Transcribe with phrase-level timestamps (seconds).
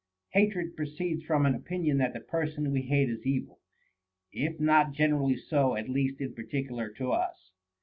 [0.33, 0.39] 2.
[0.39, 3.59] Hatred proceeds from an opinion that the person we hate is evil,
[4.33, 7.51] if not generally so, at least in particular to us.